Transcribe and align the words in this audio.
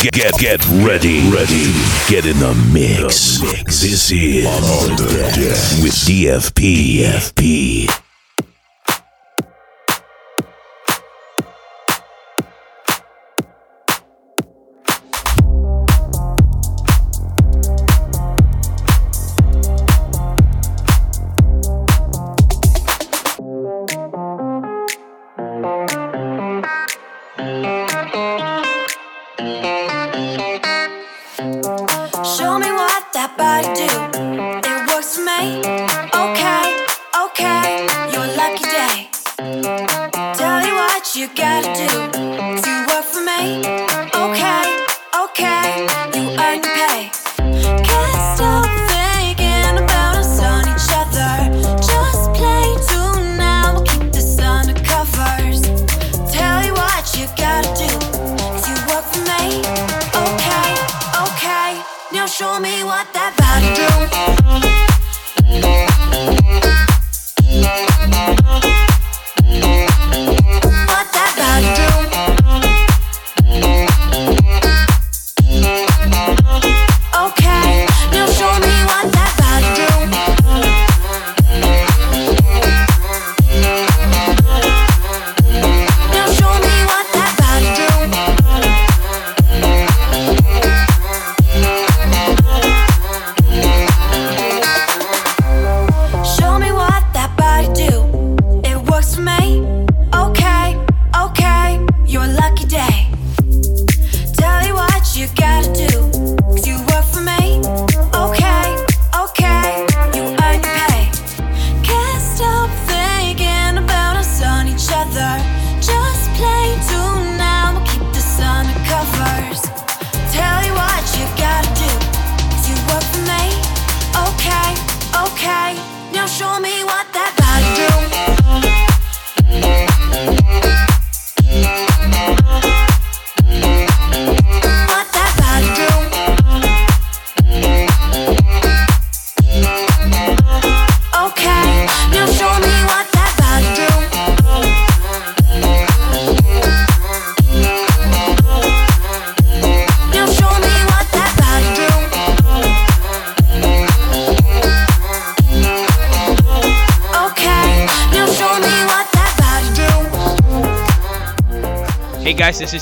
Get 0.00 0.12
get 0.12 0.38
get 0.38 0.64
ready, 0.86 1.28
ready. 1.28 1.72
Get 2.08 2.24
in 2.24 2.38
the 2.38 2.54
mix. 2.72 3.42
mix 3.42 3.82
This 3.82 4.12
is 4.12 4.46
on 4.46 4.96
the 4.96 5.06
deck 5.08 5.82
with 5.82 5.92
DFP. 5.92 7.00
DFP. 7.00 8.07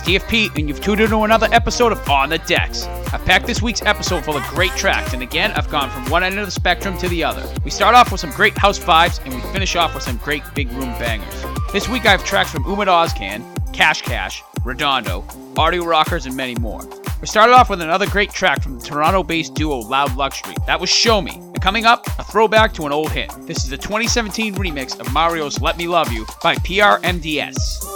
DFP, 0.06 0.56
and 0.56 0.68
you've 0.68 0.80
tuned 0.80 1.00
into 1.00 1.24
another 1.24 1.48
episode 1.50 1.90
of 1.90 2.08
On 2.08 2.28
the 2.28 2.38
Decks. 2.38 2.86
I've 3.12 3.24
packed 3.24 3.44
this 3.44 3.60
week's 3.60 3.82
episode 3.82 4.24
full 4.24 4.36
of 4.36 4.44
great 4.44 4.70
tracks, 4.76 5.14
and 5.14 5.20
again, 5.20 5.50
I've 5.50 5.68
gone 5.68 5.90
from 5.90 6.08
one 6.08 6.22
end 6.22 6.38
of 6.38 6.46
the 6.46 6.52
spectrum 6.52 6.96
to 6.98 7.08
the 7.08 7.24
other. 7.24 7.44
We 7.64 7.72
start 7.72 7.96
off 7.96 8.12
with 8.12 8.20
some 8.20 8.30
great 8.30 8.56
house 8.56 8.78
vibes, 8.78 9.20
and 9.24 9.34
we 9.34 9.40
finish 9.52 9.74
off 9.74 9.94
with 9.94 10.04
some 10.04 10.18
great 10.18 10.44
big 10.54 10.70
room 10.70 10.96
bangers. 11.00 11.44
This 11.72 11.88
week, 11.88 12.06
I 12.06 12.12
have 12.12 12.24
tracks 12.24 12.52
from 12.52 12.62
Ummet 12.62 12.86
Ozcan, 12.86 13.42
Cash 13.72 14.02
Cash, 14.02 14.44
Redondo, 14.62 15.24
Audio 15.56 15.84
Rockers, 15.84 16.24
and 16.24 16.36
many 16.36 16.54
more. 16.54 16.82
We 17.20 17.26
started 17.26 17.54
off 17.54 17.68
with 17.68 17.80
another 17.80 18.06
great 18.06 18.30
track 18.30 18.62
from 18.62 18.78
the 18.78 18.86
Toronto 18.86 19.24
based 19.24 19.54
duo 19.54 19.78
Loud 19.78 20.16
Luxury. 20.16 20.54
That 20.68 20.78
was 20.78 20.88
Show 20.88 21.20
Me. 21.20 21.32
And 21.32 21.60
coming 21.60 21.84
up, 21.84 22.06
a 22.20 22.22
throwback 22.22 22.72
to 22.74 22.86
an 22.86 22.92
old 22.92 23.10
hit. 23.10 23.32
This 23.40 23.64
is 23.64 23.70
the 23.70 23.76
2017 23.76 24.54
remix 24.54 25.00
of 25.00 25.12
Mario's 25.12 25.60
Let 25.60 25.76
Me 25.78 25.88
Love 25.88 26.12
You 26.12 26.26
by 26.44 26.54
PRMDS. 26.54 27.95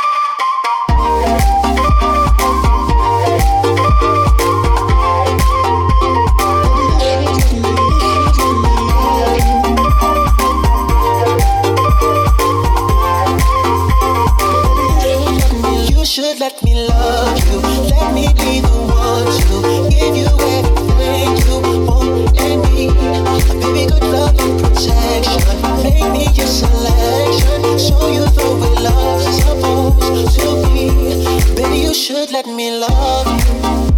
Should 32.01 32.31
let 32.31 32.47
me 32.47 32.79
love 32.79 33.27
you. 33.27 33.90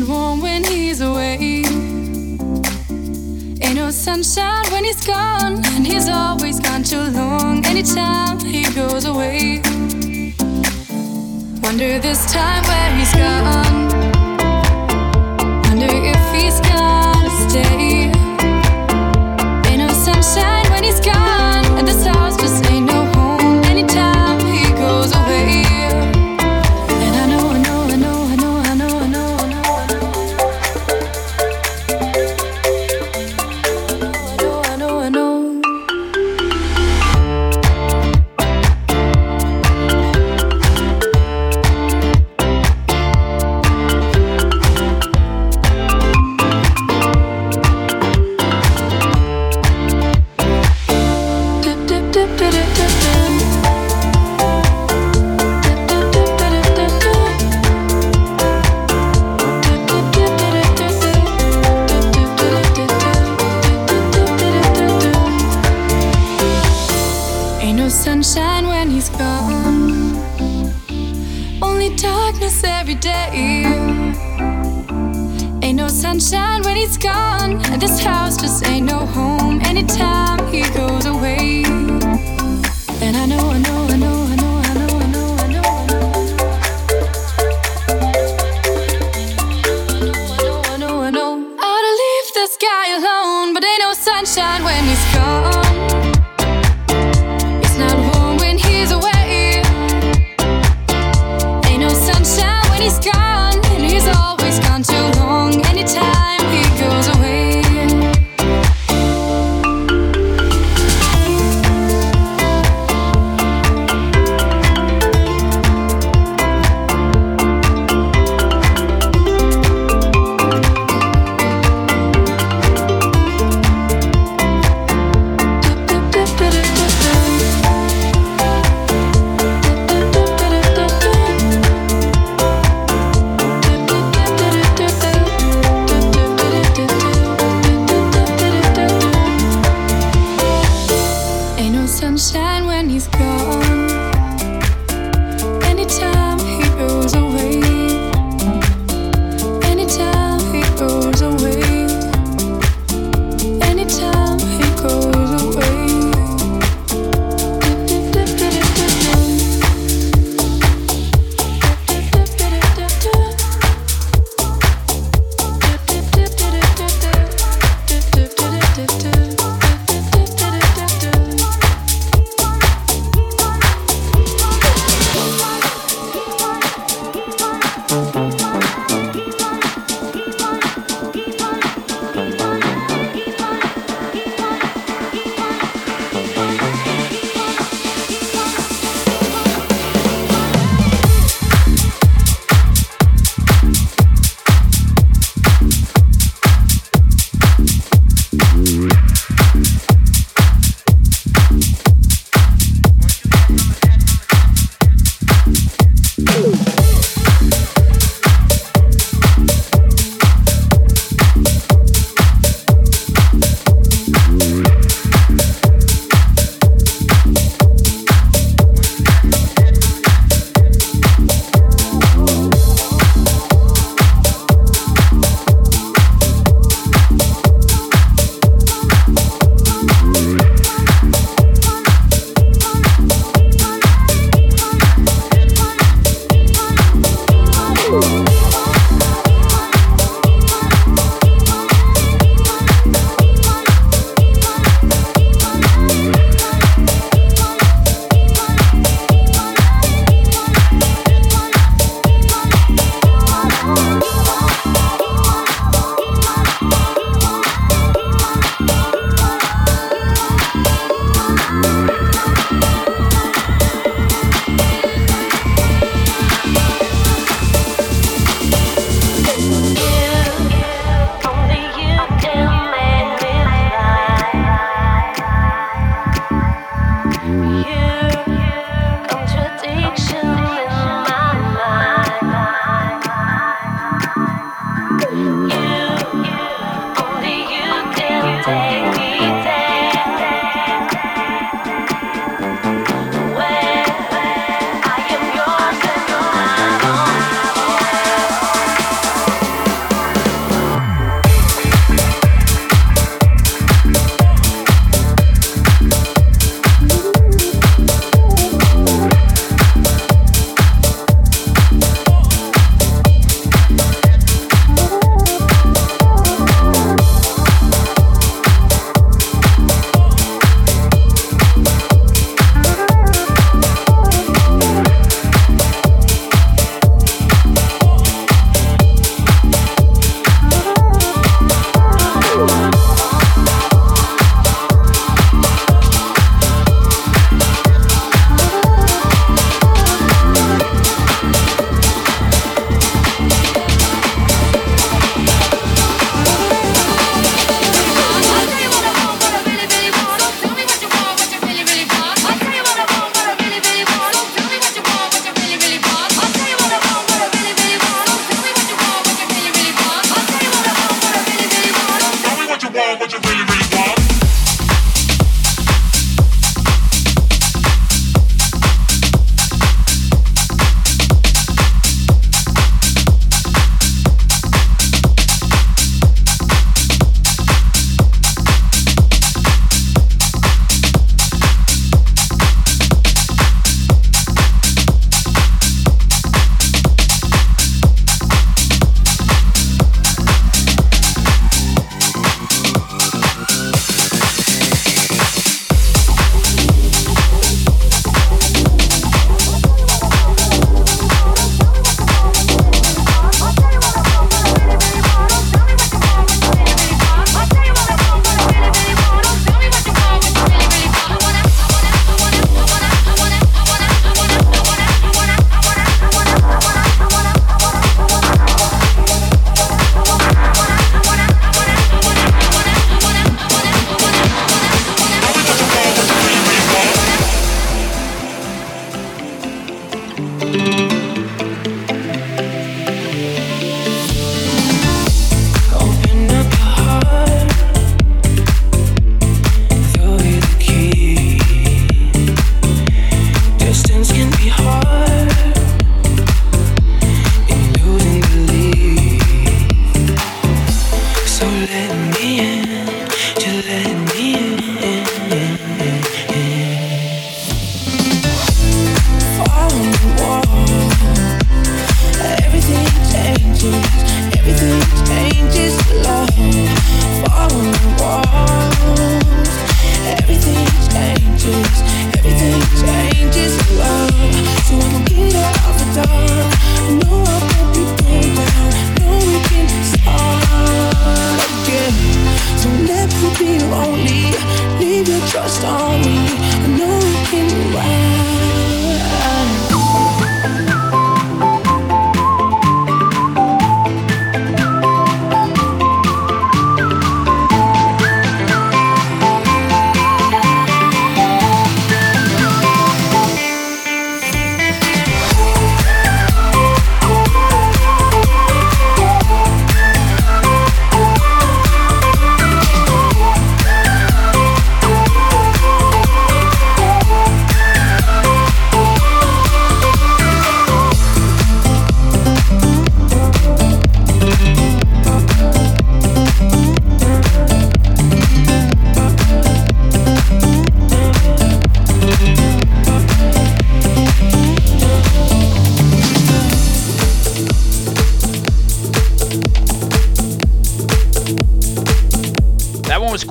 not 0.00 0.08
warm 0.08 0.42
when 0.42 0.62
he's 0.64 1.00
away. 1.00 1.64
Ain't 3.62 3.74
no 3.74 3.90
sunshine 3.90 4.64
when 4.70 4.84
he's 4.84 5.06
gone, 5.06 5.64
and 5.74 5.86
he's 5.86 6.08
always 6.08 6.60
gone 6.60 6.82
too 6.82 7.02
long. 7.02 7.64
Anytime 7.64 8.38
he 8.40 8.64
goes 8.74 9.06
away, 9.06 9.62
wonder 11.62 11.98
this 11.98 12.30
time 12.32 12.62
where 12.64 12.90
he's 12.96 13.14
gone. 13.14 13.88
Wonder 15.64 15.88
if 15.90 16.34
he's 16.34 16.60
gonna 16.60 17.48
stay. 17.48 17.85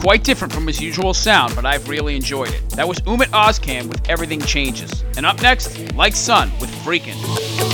Quite 0.06 0.24
different 0.24 0.54
from 0.54 0.68
his 0.68 0.80
usual 0.80 1.16
sound, 1.16 1.56
but 1.56 1.66
I've 1.66 1.90
really 1.90 2.16
enjoyed 2.16 2.54
it. 2.54 2.62
That 2.76 2.88
was 2.88 3.00
Ummet 3.08 3.30
Ozcan 3.30 3.90
with 3.90 4.08
Everything 4.08 4.40
Changes. 4.40 5.04
And 5.18 5.26
up 5.26 5.42
next, 5.42 5.96
Like 5.96 6.16
Sun 6.16 6.52
with 6.62 6.70
Freakin'. 6.70 7.65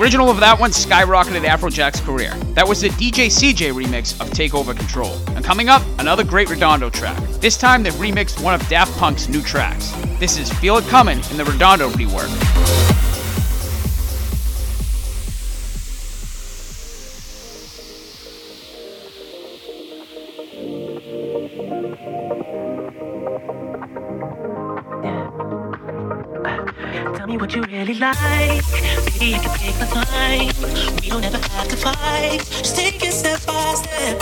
Original 0.00 0.30
of 0.30 0.40
that 0.40 0.58
one 0.58 0.70
skyrocketed 0.70 1.44
Afrojack's 1.46 2.00
career. 2.00 2.30
That 2.54 2.66
was 2.66 2.80
the 2.80 2.88
DJ 2.88 3.26
CJ 3.26 3.72
remix 3.72 4.18
of 4.18 4.32
Take 4.32 4.54
Over 4.54 4.72
Control. 4.72 5.12
And 5.36 5.44
coming 5.44 5.68
up, 5.68 5.82
another 5.98 6.24
great 6.24 6.48
Redondo 6.48 6.88
track. 6.88 7.18
This 7.40 7.58
time 7.58 7.82
they've 7.82 7.92
remixed 7.94 8.42
one 8.42 8.54
of 8.54 8.66
Daft 8.68 8.96
Punk's 8.98 9.28
new 9.28 9.42
tracks. 9.42 9.92
This 10.18 10.38
is 10.38 10.50
Feel 10.54 10.78
It 10.78 10.84
Coming 10.84 11.18
in 11.30 11.36
the 11.36 11.44
Redondo 11.44 11.90
rework. 11.90 13.09
Like. 28.00 28.64
Baby, 29.04 29.34
I 29.34 29.38
can 29.44 29.52
take 29.58 29.78
my 29.78 29.86
time. 29.86 30.48
We 31.02 31.10
don't 31.10 31.24
ever 31.24 31.36
have 31.36 31.68
to 31.68 31.76
fight. 31.76 32.40
Just 32.64 32.76
take 32.76 33.04
it 33.04 33.12
step 33.12 33.44
by 33.46 33.74
step. 33.74 34.16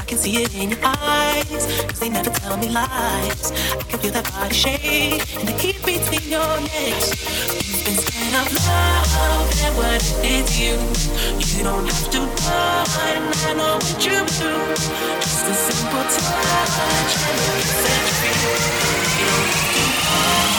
I 0.00 0.04
can 0.08 0.18
see 0.18 0.42
it 0.42 0.54
in 0.54 0.70
your 0.70 0.80
eyes. 0.82 1.62
Cause 1.88 2.00
they 2.00 2.08
never 2.08 2.30
tell 2.30 2.56
me 2.56 2.68
lies. 2.70 3.52
I 3.52 3.84
can 3.88 3.98
feel 4.00 4.12
that 4.12 4.26
body 4.32 4.54
shake 4.54 5.22
and 5.38 5.48
the 5.48 5.54
heat 5.60 5.78
between 5.84 6.26
your 6.32 6.52
legs. 6.72 7.08
You've 7.68 7.84
been 7.84 7.98
scared 8.00 8.34
of 8.40 8.48
love 8.56 9.48
and 9.64 9.76
what 9.76 10.00
it 10.00 10.16
did 10.24 10.46
to 10.46 10.56
you. 10.64 10.76
You 11.52 11.64
don't 11.64 11.86
have 11.86 12.10
to 12.16 12.20
run. 12.20 13.22
I 13.48 13.52
know 13.60 13.76
what 13.76 14.00
you 14.00 14.18
do. 14.40 14.52
Just 15.20 15.44
a 15.44 15.54
simple 15.54 16.04
touch 16.08 17.12
and 17.28 17.36
it 17.44 17.52
can 17.60 17.76
set 17.84 18.00
you 18.08 18.14
free. 18.18 18.80
You 19.20 19.26
don't 19.28 19.48
have 19.52 19.74
to 19.74 19.80
Feel 20.20 20.49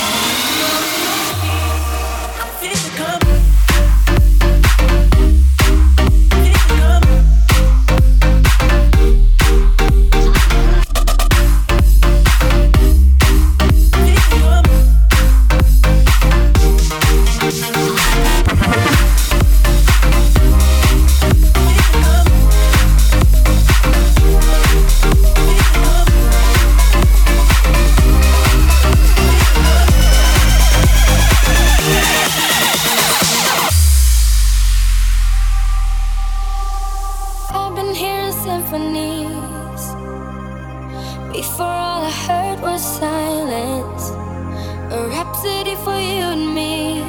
rhapsody 45.11 45.75
for 45.83 45.99
you 45.99 46.25
and 46.35 46.47
me. 46.55 47.01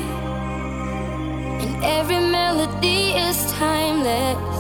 And 1.63 1.75
every 1.99 2.23
melody 2.39 3.03
is 3.27 3.37
timeless. 3.53 4.55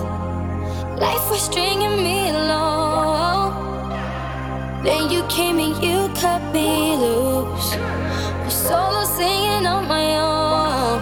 Life 1.04 1.24
was 1.30 1.42
stringing 1.50 1.96
me 2.06 2.18
along. 2.30 3.48
Then 4.84 5.10
you 5.10 5.22
came 5.36 5.58
and 5.66 5.74
you 5.86 5.98
cut 6.22 6.42
me 6.54 6.96
loose. 7.04 7.68
Was 8.44 8.56
solo 8.68 9.04
singing 9.18 9.66
on 9.74 9.82
my 9.96 10.06
own. 10.30 10.98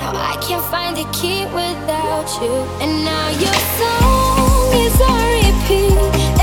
Now 0.00 0.12
I 0.32 0.34
can't 0.44 0.66
find 0.74 0.92
the 1.00 1.06
key 1.18 1.40
without 1.60 2.28
you. 2.42 2.54
And 2.82 2.92
now 3.10 3.26
your 3.44 3.58
song 3.78 4.68
is 4.84 4.96
on 5.10 5.24
repeat. 5.36 5.98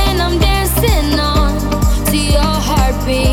And 0.05 0.15
I'm 0.25 0.35
dancing 0.49 1.19
on 1.33 1.51
to 2.09 2.17
your 2.35 2.53
heartbeat. 2.69 3.32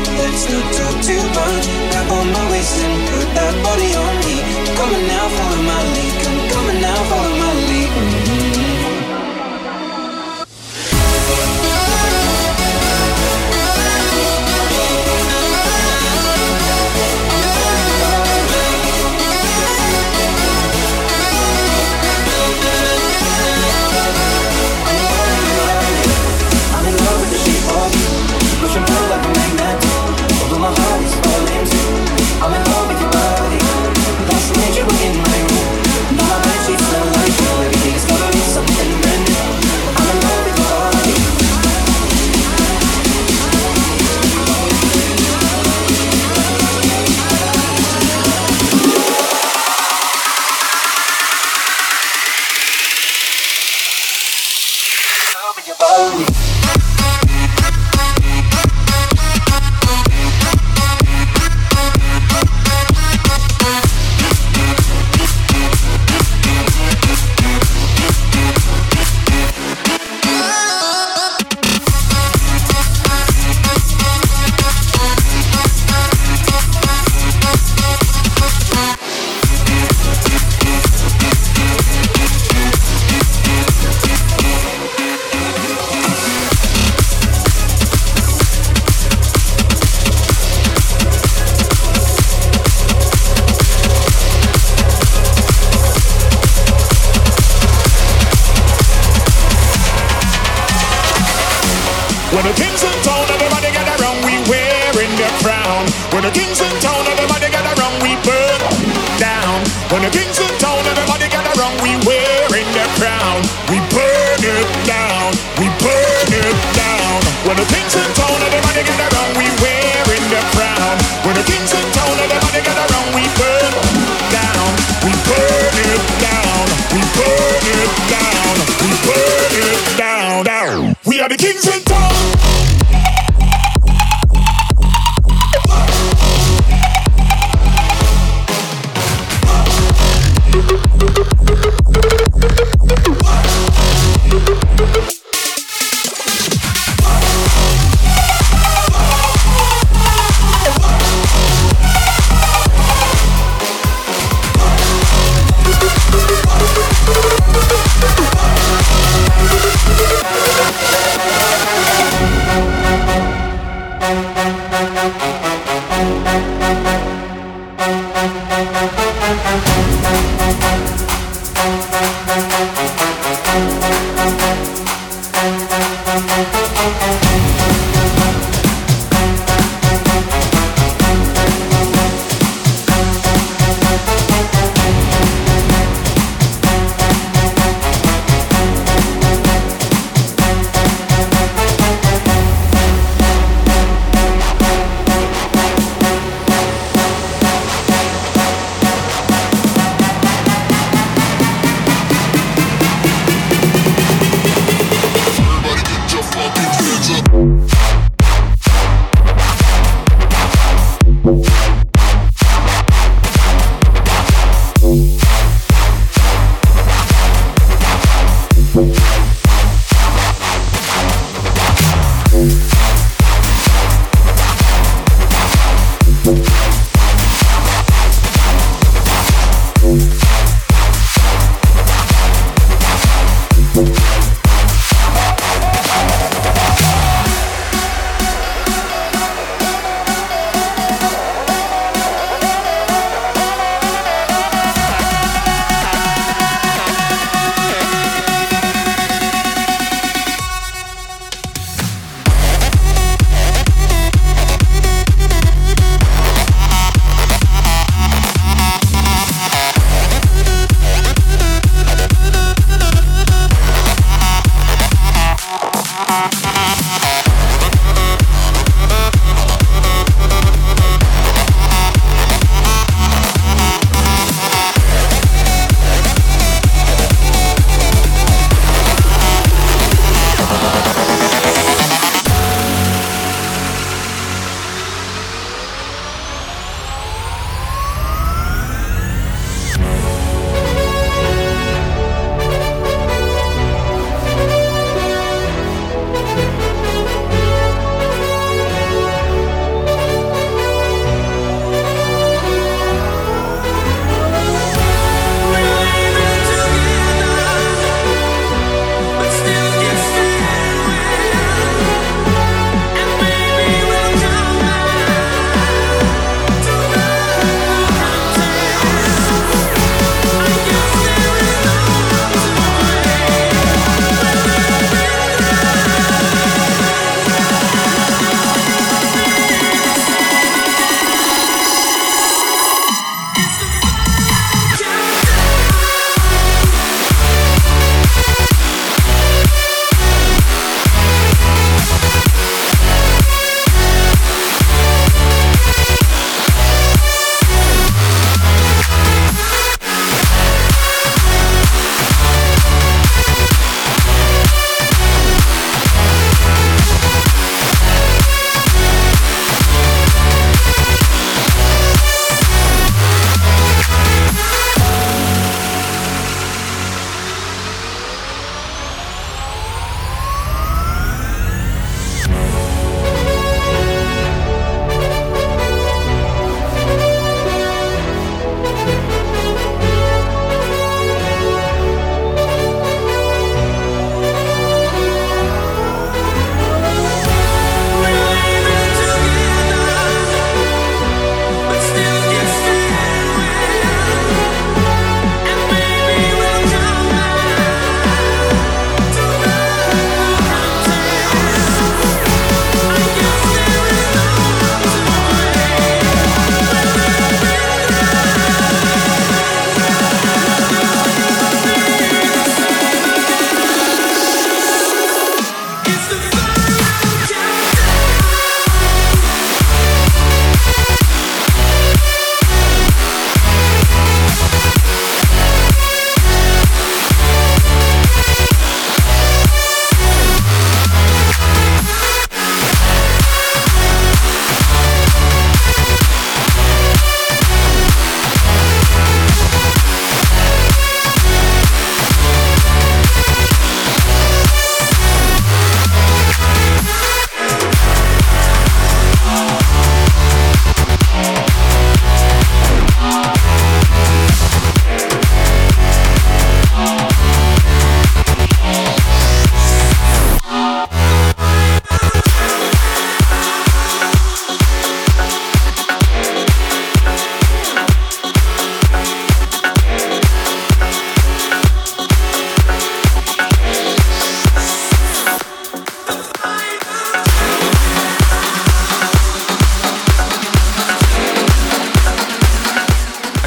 let's 0.19 0.43
not 0.51 0.67
talk 0.77 0.95
too 1.03 1.23
much. 1.37 1.65
Grab 1.91 2.11
on 2.11 2.27
my 2.31 2.43
waist 2.51 2.75
and 2.83 2.97
put 3.11 3.27
that 3.37 3.55
body 3.63 3.89
on 4.03 4.13
me. 4.25 4.37
Come 4.77 4.91
on 4.97 5.03
now, 5.07 5.25
follow 5.37 5.61
my 5.71 5.81
lead. 5.95 6.13
Come 6.51 6.67
on 6.71 6.77
now, 6.81 6.99
follow 7.09 7.35
my 7.35 7.40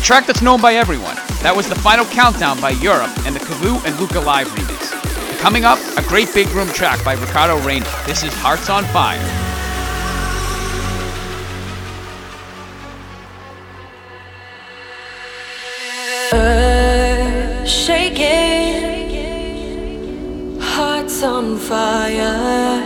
track 0.04 0.26
that's 0.26 0.42
known 0.42 0.60
by 0.60 0.74
everyone. 0.74 1.16
That 1.40 1.56
was 1.56 1.66
the 1.66 1.74
final 1.74 2.04
countdown 2.04 2.60
by 2.60 2.68
Europe 2.70 3.10
and 3.24 3.34
the 3.34 3.40
Kavu 3.40 3.82
and 3.86 3.98
Luca 3.98 4.20
Live 4.20 4.46
remix. 4.48 4.90
Coming 5.38 5.64
up, 5.64 5.78
a 5.96 6.02
great 6.06 6.30
big 6.34 6.46
room 6.48 6.68
track 6.68 7.02
by 7.02 7.14
Ricardo 7.14 7.58
Reina. 7.60 7.86
This 8.06 8.22
is 8.22 8.30
Hearts 8.34 8.68
on 8.68 8.84
Fire. 8.92 9.18
Earth 16.34 17.66
shaking, 17.66 18.20
hearts 20.60 21.22
on 21.22 21.56
fire. 21.56 22.82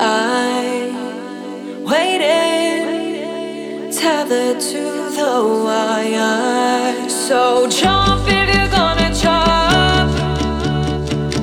I 0.00 0.88
waiting, 1.84 3.90
tethered 3.90 4.60
to 4.60 5.05
the 5.16 5.62
wire. 5.64 7.08
So 7.08 7.66
jump 7.68 8.28
if 8.28 8.54
you're 8.54 8.68
gonna 8.68 9.14
jump, 9.14 10.12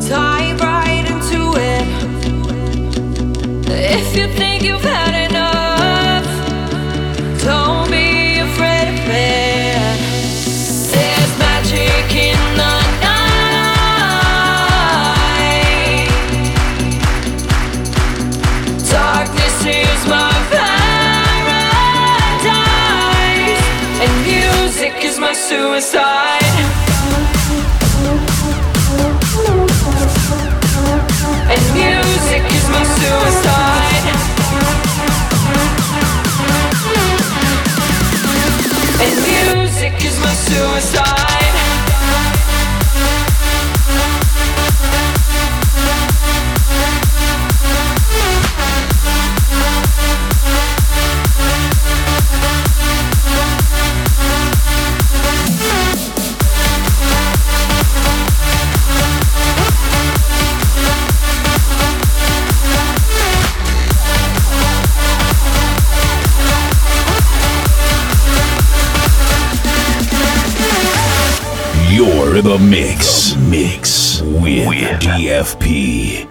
dive 0.07 0.61
right 0.61 1.05
into 1.13 1.41
it. 1.57 1.85
If 3.99 4.15
you 4.15 4.27
think 4.37 4.61
you've 4.63 4.83
had 4.83 5.09
enough, 5.15 5.22
suicide. 40.79 41.22
The 72.41 72.57
mix. 72.57 73.35
Mix 73.35 74.21
with, 74.21 74.99
DFP. 75.01 76.25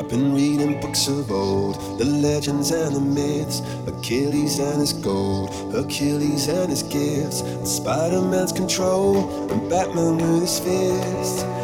I've 0.00 0.08
been 0.08 0.34
reading 0.34 0.80
books 0.80 1.06
of 1.06 1.30
old, 1.30 1.76
the 1.96 2.04
legends 2.04 2.72
and 2.72 2.96
the 2.96 3.00
myths, 3.00 3.62
Achilles 3.86 4.58
and 4.58 4.80
his 4.80 4.92
gold, 4.92 5.74
Achilles 5.74 6.48
and 6.48 6.70
his 6.70 6.82
gifts, 6.82 7.44
Spider 7.70 8.20
Man's 8.20 8.50
control, 8.50 9.48
and 9.48 9.70
Batman 9.70 10.16
with 10.16 10.42
his 10.42 10.58
fist. 10.58 11.63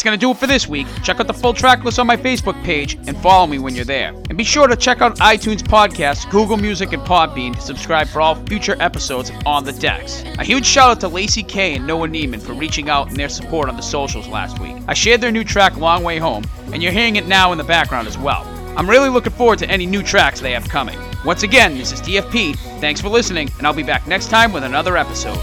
That's 0.00 0.06
going 0.06 0.18
to 0.18 0.26
do 0.26 0.30
it 0.30 0.38
for 0.38 0.46
this 0.46 0.66
week. 0.66 0.86
Check 1.02 1.20
out 1.20 1.26
the 1.26 1.34
full 1.34 1.52
track 1.52 1.84
list 1.84 1.98
on 1.98 2.06
my 2.06 2.16
Facebook 2.16 2.54
page 2.64 2.94
and 3.06 3.14
follow 3.18 3.46
me 3.46 3.58
when 3.58 3.74
you're 3.74 3.84
there. 3.84 4.14
And 4.30 4.38
be 4.38 4.44
sure 4.44 4.66
to 4.66 4.74
check 4.74 5.02
out 5.02 5.18
iTunes 5.18 5.60
Podcasts, 5.60 6.30
Google 6.30 6.56
Music, 6.56 6.94
and 6.94 7.02
Podbean 7.02 7.54
to 7.54 7.60
subscribe 7.60 8.08
for 8.08 8.22
all 8.22 8.34
future 8.46 8.76
episodes 8.80 9.30
On 9.44 9.62
the 9.62 9.74
Decks. 9.74 10.24
A 10.38 10.42
huge 10.42 10.64
shout 10.64 10.90
out 10.92 11.00
to 11.00 11.08
Lacey 11.08 11.42
K 11.42 11.74
and 11.74 11.86
Noah 11.86 12.08
Neiman 12.08 12.40
for 12.40 12.54
reaching 12.54 12.88
out 12.88 13.08
and 13.08 13.16
their 13.18 13.28
support 13.28 13.68
on 13.68 13.76
the 13.76 13.82
socials 13.82 14.26
last 14.26 14.58
week. 14.58 14.74
I 14.88 14.94
shared 14.94 15.20
their 15.20 15.30
new 15.30 15.44
track 15.44 15.76
Long 15.76 16.02
Way 16.02 16.16
Home, 16.16 16.44
and 16.72 16.82
you're 16.82 16.92
hearing 16.92 17.16
it 17.16 17.26
now 17.26 17.52
in 17.52 17.58
the 17.58 17.64
background 17.64 18.08
as 18.08 18.16
well. 18.16 18.46
I'm 18.78 18.88
really 18.88 19.10
looking 19.10 19.34
forward 19.34 19.58
to 19.58 19.68
any 19.68 19.84
new 19.84 20.02
tracks 20.02 20.40
they 20.40 20.52
have 20.52 20.66
coming. 20.66 20.98
Once 21.26 21.42
again, 21.42 21.76
this 21.76 21.92
is 21.92 22.00
DFP. 22.00 22.56
Thanks 22.80 23.02
for 23.02 23.10
listening, 23.10 23.50
and 23.58 23.66
I'll 23.66 23.74
be 23.74 23.82
back 23.82 24.06
next 24.06 24.30
time 24.30 24.54
with 24.54 24.64
another 24.64 24.96
episode. 24.96 25.36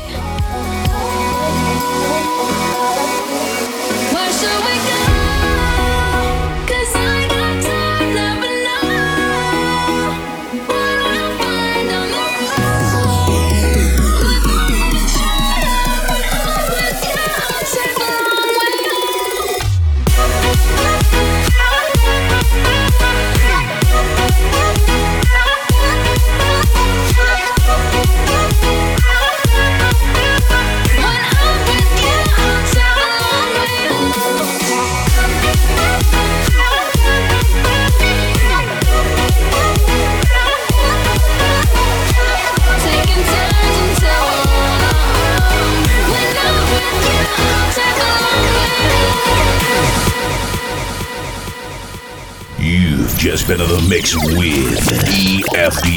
Just 53.32 53.46
been 53.46 53.60
in 53.60 53.68
the 53.68 53.86
mix 53.90 54.16
with 54.16 54.80
EFPFP. 55.10 55.92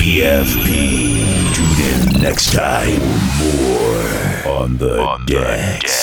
Tune 1.54 1.80
in 1.86 2.22
next 2.22 2.52
time 2.52 2.98
for 3.38 3.54
more 3.62 4.58
on 4.58 4.76
the 4.76 5.16
decks. 5.26 5.99